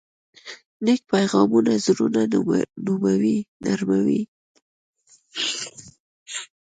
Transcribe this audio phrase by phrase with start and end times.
[0.85, 2.21] نیک پیغامونه زړونه
[3.65, 4.21] نرموي.